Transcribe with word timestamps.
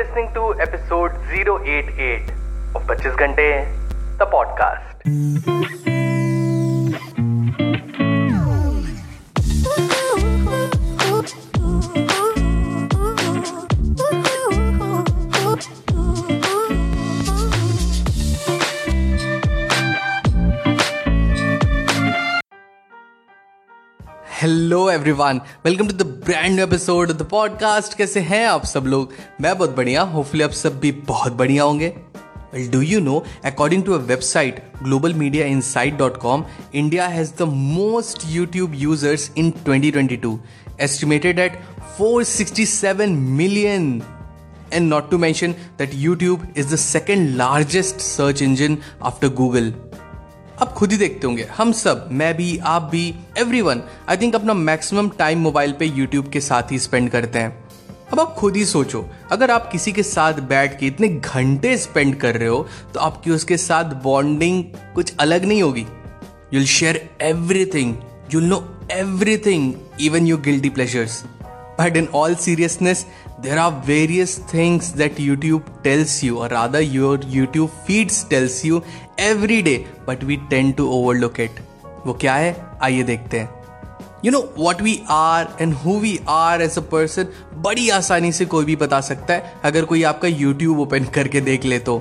listening 0.00 0.32
to 0.32 0.58
episode 0.58 1.12
088 1.30 2.32
of 2.74 2.86
25 2.86 3.16
Ghante, 3.18 3.68
the 4.16 4.24
podcast. 4.24 6.09
Hello 24.40 24.90
everyone 24.90 25.40
welcome 25.64 25.86
to 25.86 25.92
the 25.92 26.02
brand 26.02 26.54
new 26.54 26.66
episode 26.66 27.10
the 27.10 27.22
podcast 27.22 27.94
कैसे 27.94 28.20
हैं 28.20 28.46
आप 28.46 28.64
सब 28.64 28.84
लोग? 28.86 29.12
मैं 29.40 29.58
बहुत 29.58 29.76
बढ़िया 29.76 30.02
होपफुली 30.02 30.42
आप 30.42 30.50
सब 30.50 30.80
भी 30.80 30.92
बहुत 30.92 31.32
बढ़िया 31.32 31.62
होंगे। 31.62 31.88
Well 32.54 32.70
do 32.70 32.80
you 32.80 33.00
know 33.00 33.24
according 33.44 33.82
to 33.82 33.92
a 33.92 33.96
website 33.96 34.62
Global 34.82 35.14
Media 35.14 35.46
Insight 35.46 35.96
dot 35.96 36.16
com 36.16 36.44
India 36.74 37.06
has 37.06 37.32
the 37.38 37.42
most 37.42 38.22
YouTube 38.26 38.74
users 38.74 39.30
in 39.36 39.52
2022 39.68 40.36
estimated 40.80 41.38
at 41.38 41.60
467 42.00 43.08
million 43.08 44.02
and 44.72 44.88
not 44.88 45.10
to 45.10 45.18
mention 45.18 45.52
that 45.52 45.90
YouTube 45.94 46.48
is 46.56 46.74
the 46.74 46.76
second 46.76 47.36
largest 47.36 47.96
search 47.96 48.42
engine 48.42 48.76
after 49.02 49.28
Google. 49.28 49.72
अब 50.60 50.68
खुद 50.68 50.92
ही 50.92 50.96
देखते 50.98 51.26
होंगे। 51.26 51.46
हम 51.56 51.72
सब 51.72 52.08
मैं 52.12 52.34
भी 52.36 52.58
आप 52.58 52.82
भी 52.82 53.14
एवरी 53.38 53.60
वन 53.60 53.82
आई 54.08 54.16
थिंक 54.16 54.34
अपना 54.34 54.54
मैक्सिमम 54.54 55.08
टाइम 55.18 55.38
मोबाइल 55.38 55.72
पे 55.72 55.86
यूट्यूब 55.86 56.28
के 56.28 56.40
साथ 56.40 56.72
ही 56.72 56.78
स्पेंड 56.78 57.10
करते 57.10 57.38
हैं। 57.38 57.58
अब 58.12 58.20
आप 58.20 58.34
खुद 58.34 58.56
ही 58.56 58.64
सोचो 58.64 59.04
अगर 59.32 59.50
आप 59.50 59.70
किसी 59.72 59.92
के 59.92 60.02
साथ 60.02 60.40
बैठ 60.48 60.78
के 60.78 60.86
इतने 60.86 61.08
घंटे 61.08 61.76
स्पेंड 61.78 62.14
कर 62.20 62.36
रहे 62.36 62.48
हो 62.48 62.66
तो 62.94 63.00
आपकी 63.00 63.30
उसके 63.30 63.56
साथ 63.56 63.94
बॉन्डिंग 64.04 64.62
कुछ 64.94 65.12
अलग 65.20 65.44
नहीं 65.44 65.62
होगी। 65.62 65.86
You'll 66.54 66.64
share 66.64 67.08
everything 67.22 67.94
you'll 68.34 68.44
know 68.44 68.62
everything 68.92 69.74
even 70.00 70.26
your 70.26 70.40
guilty 70.40 70.70
pleasures 70.70 71.22
but 71.80 71.96
in 71.96 72.08
all 72.14 72.34
seriousness, 72.36 72.98
there 73.42 73.58
are 73.58 73.70
various 73.86 74.38
things 74.52 74.88
that 74.96 75.20
YouTube 75.20 75.66
tells 75.84 76.22
you 76.24 76.36
or 76.38 76.50
rather 76.50 76.78
your 76.78 77.20
YouTube 77.28 77.68
feeds 77.86 78.24
tells 78.30 78.64
you 78.64 78.82
every 79.20 79.60
day 79.62 79.76
but 80.08 80.24
we 80.24 80.36
tend 80.50 80.72
to 80.72 80.88
overlook 81.16 81.40
it 81.40 81.60
वो 82.06 82.12
क्या 82.20 82.34
है? 82.34 82.54
आइए 82.82 83.02
देखते 83.02 83.38
हैं। 83.38 83.48
You 84.24 84.32
know 84.32 84.40
what 84.58 84.82
we 84.82 84.98
are 85.10 85.48
and 85.60 85.74
who 85.74 85.98
we 86.00 86.18
are 86.28 86.62
as 86.62 86.76
a 86.78 86.80
person 86.92 87.26
बड़ी 87.64 87.88
आसानी 87.90 88.32
से 88.32 88.44
कोई 88.46 88.64
भी 88.64 88.76
बता 88.76 89.00
सकता 89.00 89.34
है, 89.34 89.52
अगर 89.64 89.84
कोई 89.84 90.02
आपका 90.02 90.28
यूट्यूब 90.28 90.80
ओपन 90.80 91.04
करके 91.14 91.40
देख 91.40 91.64
ले 91.64 91.78
तो। 91.78 92.00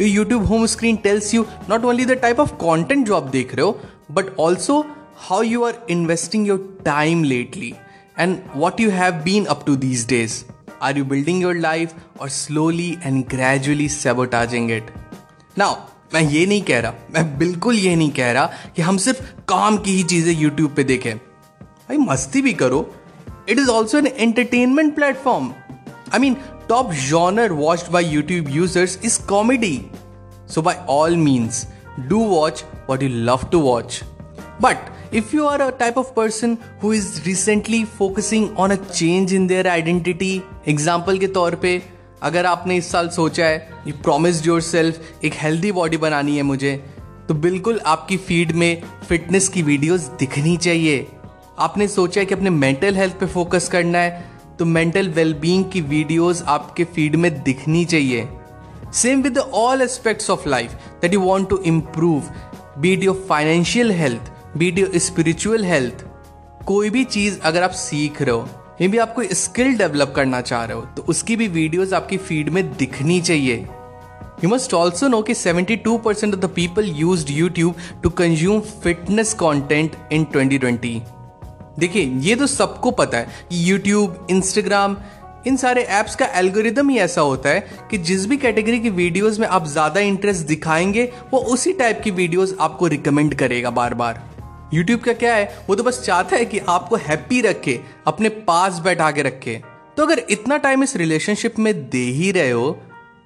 You 0.00 0.06
YouTube 0.06 0.46
home 0.46 0.66
screen 0.66 0.96
tells 1.04 1.32
you 1.34 1.44
not 1.70 1.84
only 1.84 2.04
the 2.04 2.18
type 2.22 2.40
of 2.40 2.54
content 2.60 3.06
जो 3.06 3.16
आप 3.16 3.28
देख 3.30 3.54
रहे 3.54 3.66
हो 3.66 3.78
but 4.10 4.36
also 4.40 4.80
how 5.28 5.42
you 5.42 5.64
are 5.64 5.86
investing 5.90 6.48
your 6.48 6.78
time 6.84 7.24
lately 7.24 7.74
and 8.18 8.38
what 8.56 8.80
you 8.80 8.90
have 8.90 9.22
been 9.24 9.44
up 9.44 9.64
to 9.66 9.76
these 9.76 10.06
days 10.08 10.42
Are 10.82 10.92
you 10.98 11.04
building 11.04 11.40
your 11.40 11.54
life 11.54 11.92
or 12.18 12.28
slowly 12.28 12.98
and 13.08 13.28
gradually 13.32 13.84
sabotaging 13.96 14.70
it? 14.76 14.88
Now, 15.60 15.68
मैं 16.14 16.20
ये 16.20 16.44
नहीं 16.46 16.62
कह 16.62 16.80
रहा 16.80 16.92
मैं 17.14 17.38
बिल्कुल 17.38 17.76
ये 17.78 17.94
नहीं 17.96 18.10
कह 18.10 18.30
रहा 18.32 18.72
कि 18.76 18.82
हम 18.82 18.96
सिर्फ़ 19.04 19.22
काम 19.48 19.76
की 19.84 19.92
ही 19.96 20.02
चीज़ें 20.12 20.32
यूट्यूब 20.32 20.74
पे 20.76 20.84
देखें। 20.84 21.16
भाई 21.16 21.98
मस्ती 21.98 22.42
भी 22.42 22.52
करो। 22.62 22.80
It 23.48 23.58
is 23.58 23.70
also 23.70 23.98
an 23.98 24.06
entertainment 24.06 24.94
platform 24.94 25.50
I 26.14 26.18
mean 26.20 26.36
top 26.68 26.90
genre 27.08 27.52
watched 27.62 27.90
by 27.92 28.04
YouTube 28.04 28.50
users 28.56 28.98
is 29.04 29.20
comedy 29.28 29.74
so 30.54 30.62
by 30.62 30.84
all 30.88 31.16
means 31.16 31.66
do 32.08 32.24
watch 32.34 32.64
what 32.90 33.02
you 33.02 33.08
love 33.30 33.48
to 33.52 33.60
watch 33.60 34.00
but 34.62 34.90
if 35.12 35.32
you 35.34 35.46
are 35.46 35.60
a 35.60 35.72
type 35.72 35.98
of 35.98 36.14
person 36.14 36.56
who 36.80 36.92
is 36.92 37.08
recently 37.26 37.84
focusing 37.84 38.44
on 38.56 38.72
a 38.72 38.76
change 39.00 39.34
in 39.38 39.46
their 39.46 39.66
identity 39.72 40.30
example 40.68 41.18
के 41.18 41.26
तौर 41.28 41.54
पे, 41.54 41.82
अगर 42.22 42.46
आपने 42.46 42.76
इस 42.76 42.90
साल 42.92 43.08
सोचा 43.08 43.46
है 43.46 43.82
you 43.86 43.94
promise 44.02 44.46
your 44.46 44.60
self 44.62 45.24
एक 45.24 45.34
हेल्दी 45.36 45.72
बॉडी 45.72 45.96
बनानी 45.96 46.36
है 46.36 46.42
मुझे 46.42 46.74
तो 47.28 47.34
बिल्कुल 47.36 47.80
आपकी 47.86 48.16
फ़ीड 48.16 48.52
में 48.52 48.82
फिटनेस 49.08 49.48
की 49.48 49.62
वीडियोस 49.62 50.08
दिखनी 50.20 50.56
चाहिए। 50.56 51.06
आपने 51.58 51.88
सोचा 51.88 52.20
है 52.20 52.26
कि 52.26 52.34
अपने 52.34 52.50
मेंटल 52.50 52.96
हेल्थ 52.96 53.20
पे 53.20 53.26
फोकस 53.36 53.68
करना 53.72 53.98
है 53.98 54.30
तो 54.58 54.64
मेंटल 54.64 55.08
वेलबींग 55.10 55.64
की 55.72 55.80
वीडियोस 55.94 56.42
आपके 56.48 56.84
फ़ीड 56.86 57.16
में 57.16 57.32
दिखनी 57.42 57.84
चाहिए। 57.84 58.28
Same 58.94 59.22
with 59.22 59.38
all 59.38 59.82
aspects 59.82 60.30
of 60.30 60.48
life 60.48 60.74
that 61.02 61.14
you 61.14 61.20
want 61.22 61.48
to 61.50 61.62
improve 61.66 62.34
be it 62.80 63.04
your 63.04 63.24
financial 63.28 63.92
health 63.92 64.30
your 64.60 64.98
spiritual 64.98 65.64
health 65.64 66.04
कोई 66.66 66.90
भी 66.90 67.04
चीज़ 67.04 67.38
अगर 67.40 67.62
आप 67.62 67.70
सीख 67.70 68.22
रहे 68.22 68.30
हो 68.30 68.48
मे 68.80 68.88
भी 68.88 68.98
आपको 68.98 69.22
स्किल 69.34 69.76
डेवलप 69.78 70.12
करना 70.16 70.40
चाह 70.40 70.64
रहे 70.64 70.76
हो 70.76 70.80
तो 70.80 71.02
उसकी 71.02 71.36
भी 71.36 71.48
वीडियोस 71.48 71.92
आपकी 71.92 72.16
फ़ीड 72.16 72.48
में 72.48 72.76
दिखनी 72.76 73.20
चाहिए। 73.20 73.56
यू 74.44 74.48
मस्ट 74.48 74.74
ऑल्सो 74.74 75.08
नो 75.08 75.22
कि 75.22 75.34
72% 75.34 76.02
percent 76.04 76.34
of 76.34 76.40
the 76.40 76.44
people 76.44 76.84
use 76.86 77.32
YouTube 77.32 77.74
to 78.02 78.10
consume 78.10 78.60
fitness 78.60 79.34
content 79.34 79.96
in 80.12 80.26
2020 80.36 81.00
देखिए, 81.78 82.02
ये 82.02 82.34
तो 82.34 82.46
सबको 82.46 82.90
पता 82.90 83.18
है 83.18 83.28
यूट्यूब 83.52 84.26
इंस्टाग्राम 84.30 84.96
इन 85.46 85.56
सारे 85.56 85.82
ऐप्स 85.82 86.16
का 86.16 86.26
एल्गोरिदम 86.26 86.88
ही 86.88 86.98
ऐसा 86.98 87.20
होता 87.20 87.48
है 87.48 87.66
कि 87.90 87.98
जिस 87.98 88.26
भी 88.26 88.36
कैटेगरी 88.36 88.80
की 88.80 88.90
वीडियोस 88.90 89.38
में 89.38 89.46
आप 89.48 89.66
ज़्यादा 89.66 90.00
इंटरेस्ट 90.00 90.46
दिखाएँगे, 90.46 91.12
वो 91.32 91.38
उसी 91.38 91.72
टाइप 91.72 92.00
की 92.04 92.10
वीडियोस 92.10 92.56
आपको 92.60 92.86
रिकमेंड 92.86 93.34
करेगा 93.34 93.70
बार 93.70 93.94
बार 93.94 94.31
यूट्यूब 94.74 95.00
का 95.00 95.12
क्या 95.12 95.34
है? 95.34 95.58
वो 95.68 95.74
तो 95.74 95.82
बस 95.82 96.02
चाहता 96.02 96.36
है 96.36 96.44
कि 96.44 96.58
आपको 96.58 96.96
हैप्पी 96.96 97.40
रखे, 97.40 97.80
अपने 98.06 98.28
पास 98.28 98.78
बैठा 98.78 99.10
के 99.10 99.22
रखे। 99.22 99.62
तो 99.96 100.02
अगर 100.02 100.22
इतना 100.30 100.56
टाइम 100.56 100.82
इस 100.82 100.96
रिलेशनशिप 100.96 101.58
में 101.58 101.90
दे 101.90 102.04
ही 102.12 102.30
रहे 102.32 102.50
हो 102.50 102.70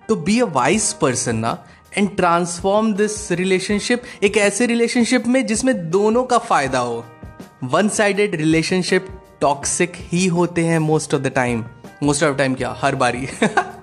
तो 0.09 0.17
बी 0.17 0.41
अ 0.41 0.45
वाइस 0.45 0.93
पर्सन 0.93 1.37
ना 1.37 1.65
एंड 1.99 2.17
ट्रांसफॉर्म 2.17 2.93
दिस 2.95 3.31
रिलेशनशिप 3.33 4.03
एक 4.23 4.37
ऐसे 4.37 4.67
रिलेशनशिप 4.67 5.27
में 5.27 5.47
जिसमें 5.47 5.91
दोनों 5.91 6.25
का 6.25 6.39
फ़ायदा 6.39 6.79
हो। 6.79 7.05
वन 7.65 7.89
साइडेड 7.89 8.35
रिलेशनशिप 8.35 9.09
टॉक्सिक 9.41 9.93
ही 9.97 10.27
होते 10.27 10.65
हैं 10.65 10.79
most 10.79 11.15
of 11.15 11.23
the 11.23 11.27
time 11.27 11.65
most 12.03 12.23
of 12.23 12.37
time 12.37 12.55
क्या? 12.55 12.77
हर 12.79 12.95
बारी। 12.95 13.29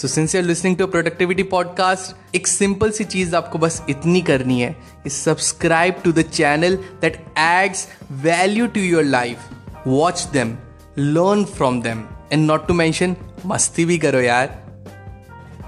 So 0.00 0.08
since 0.08 0.34
you're 0.34 0.44
listening 0.44 0.76
to 0.76 0.86
productivity 0.86 1.42
podcast 1.42 2.36
एक 2.36 2.46
सिंपल 2.46 2.90
सी 2.90 3.04
चीज़ 3.04 3.34
आपको 3.36 3.58
बस 3.58 3.82
इतनी 3.88 4.20
करनी 4.20 4.60
है 4.60 4.74
subscribe 5.08 5.94
to 6.04 6.12
the 6.12 6.22
channel 6.22 6.76
that 7.00 7.16
adds 7.38 7.86
value 8.22 8.66
to 8.66 8.80
your 8.80 9.04
life 9.04 9.82
watch 9.86 10.22
them 10.32 10.56
learn 10.98 11.44
from 11.56 11.80
them 11.82 12.02
and 12.32 12.46
not 12.46 12.66
to 12.68 12.74
mention 12.74 13.16
मस्ती 13.46 13.84
भी 13.84 13.98
करो 13.98 14.20
यार। 14.20 14.46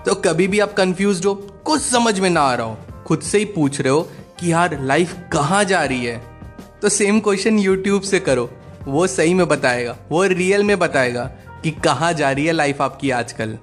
तो 0.07 0.15
कभी 0.15 0.47
भी 0.49 0.61
आप 0.61 0.73
कंफ्यूज 0.73 1.25
हो, 1.27 1.35
कुछ 1.35 1.81
समझ 1.81 2.19
में 2.21 2.29
ना 2.31 2.41
आ 2.41 2.55
रहा 2.55 2.67
हो, 2.67 2.79
खुद 3.07 3.21
से 3.23 3.39
ही 3.39 3.45
पूछ 3.45 3.81
रहे 3.81 3.93
हो 3.93 4.01
कि 4.41 4.53
यार 4.53 4.79
लाइफ 4.83 5.15
कहाँ 5.33 5.63
जा 5.65 5.83
रही 5.85 6.05
है? 6.05 6.17
तो 6.83 6.89
सेम 6.89 7.21
क्वेश्चन 7.21 7.59
यूट्यूब 7.59 8.03
से 8.03 8.21
करो। 8.21 8.49
वो 8.85 9.07
सही 9.07 9.35
में 9.35 9.47
बताएगा, 9.49 9.97
वो 10.11 10.25
रियल 10.25 10.65
में 10.65 10.79
बताएगा 10.79 11.25
कि 11.65 11.71
कहाँ 11.85 12.13
जा 12.13 12.31
रही 12.31 12.47
है 12.47 12.53
लाइफ 12.53 12.83
आपकी 12.83 13.11
आजकल। 13.11 13.57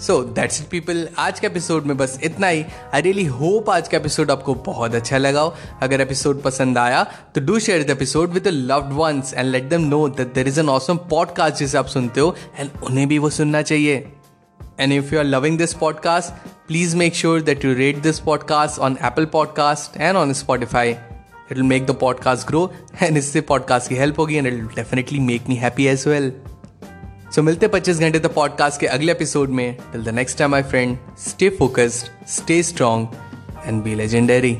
सो 0.00 0.22
दैट्स 0.24 0.60
इट 0.60 0.68
पीपल 0.68 1.08
आज 1.18 1.40
के 1.40 1.46
एपिसोड 1.46 1.84
में 1.86 1.96
बस 1.96 2.18
इतना 2.24 2.46
ही। 2.46 2.64
आई 2.94 3.00
रियली 3.00 3.24
होप 3.24 3.68
आज 3.70 3.88
का 3.88 3.96
एपिसोड 3.96 4.30
आपको 4.30 4.54
बहुत 4.66 4.94
अच्छा 4.94 5.18
लगा 5.18 5.40
हो। 5.40 5.54
अगर 5.82 6.00
एपिसोड 6.00 6.40
पसंद 6.42 6.78
आया 6.78 7.02
तो 7.34 7.40
do 7.40 7.58
share 7.58 7.82
the 7.82 7.90
episode 7.90 8.30
with 8.30 8.48
loved 8.48 8.92
ones 8.92 9.34
and 9.34 9.50
let 9.50 9.64
them 9.64 9.80
know 9.80 10.08
that 10.08 10.32
there 10.34 10.48
is 10.48 10.60
an 10.60 10.68
awesome 10.68 10.96
podcast 11.10 11.56
जिसे 11.56 11.78
आप 11.78 11.86
सुनते 11.86 12.20
हो 12.20 12.34
एंड 12.58 12.70
उन्हें 12.84 13.06
भी 13.08 13.18
वो 13.18 13.30
सुनना 13.30 13.62
चाहिए। 13.62 13.96
And 14.80 14.92
if 14.92 15.14
you 15.14 15.18
are 15.18 15.24
loving 15.24 15.58
this 15.58 15.74
podcast 15.74 16.48
please 16.68 16.96
make 16.96 17.14
sure 17.14 17.42
that 17.42 17.64
you 17.64 17.74
rate 17.74 17.98
this 17.98 18.20
podcast 18.20 18.78
on 18.78 18.96
Apple 19.04 19.24
podcast 19.24 20.00
and 20.00 20.16
on 20.16 20.32
Spotify 20.32 20.90
it 20.90 21.52
will 21.52 21.62
make 21.62 21.86
the 21.86 21.90
podcast 21.90 22.46
grow 22.46 22.70
and 23.02 23.18
इससे 23.18 23.40
पॉडकास्ट 23.40 23.88
की 23.88 23.94
हेल्प 23.94 24.18
होगी 24.18 24.36
and 24.36 24.46
it 24.46 24.54
will 24.54 24.66
definitely 24.76 25.18
make 25.20 25.48
me 25.48 25.56
happy 25.56 25.86
as 25.86 26.08
well 26.08 26.32
so 27.34 27.42
मिलते 27.42 27.66
पच्चीस 27.68 27.98
घंटे 28.00 28.18
the 28.18 28.26
podcast 28.26 28.80
के 28.80 28.86
अगले 28.86 29.12
episode 29.12 29.48
में. 29.48 29.76
Till 29.92 30.04
the 30.04 30.08
next 30.08 30.38
time 30.38 30.50
my 30.50 30.62
friend 30.62 30.96
stay 31.18 31.48
focused 31.50 32.26
stay 32.28 32.62
strong 32.62 33.08
and 33.66 33.82
be 33.82 33.94
legendary 33.94 34.52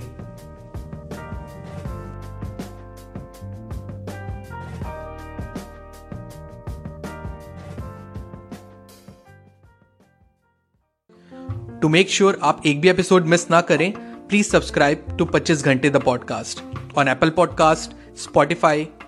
to 11.82 11.88
make 11.88 12.10
sure 12.10 12.38
आप 12.42 12.62
एक 12.66 12.80
भी 12.80 12.88
एपिसोड 12.88 13.24
मिस 13.24 13.50
ना 13.50 13.60
करें 13.60 13.92
प्लीज़ 14.28 14.48
सब्सक्राइब 14.48 15.04
टू 15.18 15.24
पच्चीस 15.24 15.64
घंटे 15.64 15.90
the 15.90 16.02
podcast 16.02 16.62
on 16.98 17.08
Apple 17.08 17.30
podcast 17.30 18.16
Spotify 18.18 18.88